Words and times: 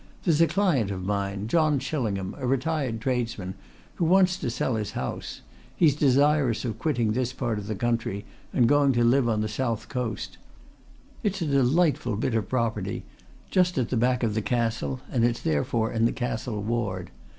There's 0.23 0.41
a 0.41 0.47
client 0.47 0.89
of 0.89 1.03
mine, 1.05 1.47
John 1.47 1.77
Chillingham, 1.77 2.33
a 2.39 2.47
retired 2.47 2.99
tradesman, 3.01 3.53
who 3.97 4.05
wants 4.05 4.35
to 4.37 4.49
sell 4.49 4.73
his 4.73 4.93
house 4.93 5.41
he's 5.75 5.95
desirous 5.95 6.65
of 6.65 6.79
quitting 6.79 7.11
this 7.11 7.33
part 7.33 7.59
of 7.59 7.67
the 7.67 7.75
country 7.75 8.25
and 8.51 8.67
going 8.67 8.93
to 8.93 9.03
live 9.03 9.29
on 9.29 9.41
the 9.41 9.47
South 9.47 9.89
Coast. 9.89 10.39
It's 11.21 11.43
a 11.43 11.45
delightful 11.45 12.15
bit 12.15 12.33
of 12.33 12.49
property, 12.49 13.03
just 13.51 13.77
at 13.77 13.89
the 13.89 13.95
back 13.95 14.23
of 14.23 14.33
the 14.33 14.41
Castle, 14.41 15.01
and 15.11 15.23
it's 15.23 15.39
therefore 15.41 15.91
in 15.91 16.05
the 16.05 16.11
Castle 16.13 16.63
Ward. 16.63 17.11